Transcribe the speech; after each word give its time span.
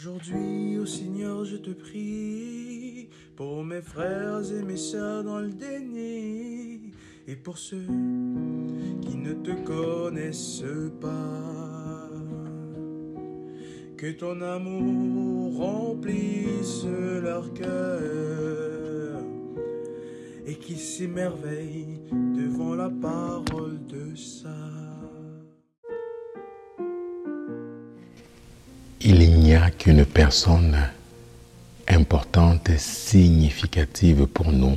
Aujourd'hui, 0.00 0.78
ô 0.78 0.86
Seigneur, 0.86 1.44
je 1.44 1.56
te 1.56 1.70
prie 1.70 3.08
pour 3.34 3.64
mes 3.64 3.82
frères 3.82 4.42
et 4.52 4.62
mes 4.62 4.76
sœurs 4.76 5.24
dans 5.24 5.40
le 5.40 5.50
déni 5.50 6.92
et 7.26 7.34
pour 7.34 7.58
ceux 7.58 7.84
qui 9.02 9.16
ne 9.16 9.32
te 9.32 9.50
connaissent 9.64 10.62
pas. 11.00 12.10
Que 13.96 14.12
ton 14.12 14.40
amour 14.40 15.56
remplisse 15.56 16.84
leur 16.84 17.52
cœur 17.52 19.20
et 20.46 20.54
qu'ils 20.54 20.78
s'émerveillent 20.78 21.98
devant 22.12 22.76
la 22.76 22.88
parole 22.88 23.84
de 23.88 24.14
ça. 24.14 24.97
Il 29.10 29.38
n'y 29.38 29.54
a 29.54 29.70
qu'une 29.70 30.04
personne 30.04 30.76
importante 31.88 32.68
significative 32.76 34.26
pour 34.26 34.52
nous 34.52 34.76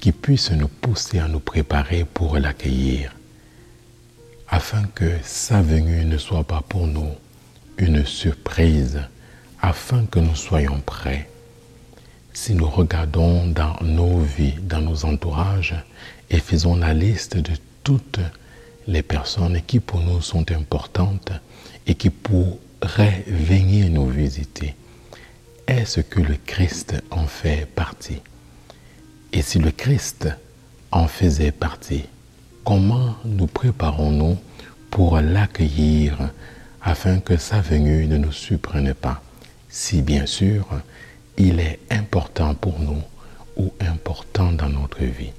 qui 0.00 0.12
puisse 0.12 0.52
nous 0.52 0.68
pousser 0.68 1.18
à 1.18 1.28
nous 1.28 1.40
préparer 1.40 2.06
pour 2.06 2.38
l'accueillir, 2.38 3.14
afin 4.48 4.84
que 4.94 5.18
sa 5.22 5.60
venue 5.60 6.06
ne 6.06 6.16
soit 6.16 6.44
pas 6.44 6.62
pour 6.66 6.86
nous 6.86 7.10
une 7.76 8.06
surprise, 8.06 9.02
afin 9.60 10.06
que 10.06 10.18
nous 10.18 10.34
soyons 10.34 10.80
prêts. 10.80 11.28
Si 12.32 12.54
nous 12.54 12.70
regardons 12.70 13.44
dans 13.48 13.76
nos 13.82 14.18
vies, 14.18 14.54
dans 14.62 14.80
nos 14.80 15.04
entourages, 15.04 15.76
et 16.30 16.40
faisons 16.40 16.76
la 16.76 16.94
liste 16.94 17.36
de 17.36 17.52
toutes 17.84 18.20
les 18.86 19.02
personnes 19.02 19.60
qui 19.66 19.78
pour 19.78 20.00
nous 20.00 20.22
sont 20.22 20.50
importantes 20.52 21.32
et 21.86 21.96
qui 21.96 22.08
pour 22.08 22.58
venir 22.82 23.90
nous 23.90 24.06
visiter, 24.06 24.74
est-ce 25.66 26.00
que 26.00 26.20
le 26.20 26.36
Christ 26.46 26.94
en 27.10 27.26
fait 27.26 27.66
partie? 27.66 28.22
Et 29.32 29.42
si 29.42 29.58
le 29.58 29.70
Christ 29.70 30.28
en 30.92 31.08
faisait 31.08 31.52
partie, 31.52 32.04
comment 32.64 33.16
nous 33.24 33.46
préparons-nous 33.46 34.38
pour 34.90 35.18
l'accueillir 35.20 36.30
afin 36.82 37.18
que 37.18 37.36
sa 37.36 37.60
venue 37.60 38.06
ne 38.06 38.16
nous 38.16 38.32
surprenne 38.32 38.94
pas? 38.94 39.22
Si 39.68 40.02
bien 40.02 40.26
sûr, 40.26 40.66
il 41.36 41.60
est 41.60 41.80
important 41.90 42.54
pour 42.54 42.78
nous 42.78 43.02
ou 43.56 43.72
important 43.80 44.52
dans 44.52 44.68
notre 44.68 45.02
vie. 45.04 45.32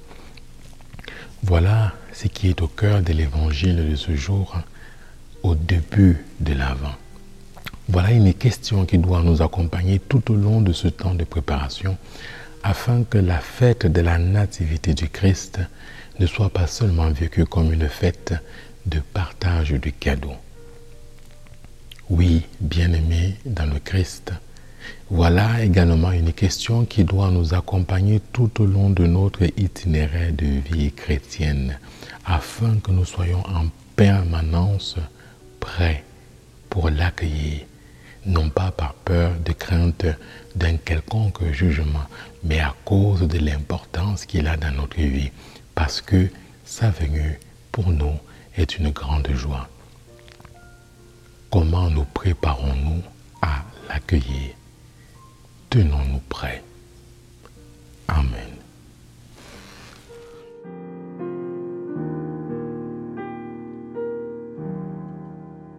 Voilà 1.42 1.94
ce 2.12 2.26
qui 2.28 2.48
est 2.48 2.60
au 2.62 2.68
cœur 2.68 3.00
de 3.00 3.12
l'évangile 3.12 3.90
de 3.90 3.96
ce 3.96 4.14
jour, 4.14 4.56
au 5.42 5.54
début 5.54 6.24
de. 6.40 6.47
Voilà 8.00 8.12
une 8.12 8.32
question 8.32 8.86
qui 8.86 8.96
doit 8.96 9.22
nous 9.22 9.42
accompagner 9.42 9.98
tout 9.98 10.30
au 10.30 10.36
long 10.36 10.60
de 10.60 10.72
ce 10.72 10.86
temps 10.86 11.16
de 11.16 11.24
préparation 11.24 11.98
afin 12.62 13.02
que 13.02 13.18
la 13.18 13.40
fête 13.40 13.86
de 13.86 14.00
la 14.00 14.18
nativité 14.18 14.94
du 14.94 15.08
Christ 15.08 15.58
ne 16.20 16.26
soit 16.26 16.50
pas 16.50 16.68
seulement 16.68 17.10
vécue 17.10 17.44
comme 17.44 17.72
une 17.72 17.88
fête 17.88 18.34
de 18.86 19.00
partage 19.00 19.72
du 19.72 19.90
cadeau. 19.90 20.30
Oui, 22.08 22.46
bien-aimés 22.60 23.34
dans 23.44 23.66
le 23.66 23.80
Christ, 23.80 24.32
voilà 25.10 25.64
également 25.64 26.12
une 26.12 26.32
question 26.32 26.84
qui 26.84 27.02
doit 27.02 27.32
nous 27.32 27.52
accompagner 27.52 28.20
tout 28.32 28.62
au 28.62 28.66
long 28.66 28.90
de 28.90 29.08
notre 29.08 29.42
itinéraire 29.56 30.32
de 30.32 30.46
vie 30.46 30.92
chrétienne 30.92 31.76
afin 32.24 32.76
que 32.76 32.92
nous 32.92 33.04
soyons 33.04 33.42
en 33.48 33.66
permanence 33.96 34.94
prêts 35.58 36.04
pour 36.70 36.90
l'accueillir 36.90 37.62
non 38.28 38.50
pas 38.50 38.70
par 38.70 38.92
peur 38.94 39.32
de 39.44 39.52
crainte 39.52 40.06
d'un 40.54 40.76
quelconque 40.76 41.50
jugement, 41.50 42.06
mais 42.44 42.60
à 42.60 42.74
cause 42.84 43.22
de 43.22 43.38
l'importance 43.38 44.26
qu'il 44.26 44.46
a 44.46 44.56
dans 44.56 44.70
notre 44.70 44.98
vie, 44.98 45.32
parce 45.74 46.00
que 46.00 46.28
sa 46.64 46.90
venue 46.90 47.40
pour 47.72 47.90
nous 47.90 48.18
est 48.56 48.76
une 48.76 48.90
grande 48.90 49.30
joie. 49.30 49.68
Comment 51.50 51.88
nous 51.88 52.04
préparons-nous 52.04 53.02
à 53.40 53.64
l'accueillir? 53.88 54.52
Tenons-nous 55.70 56.20
prêts. 56.28 56.62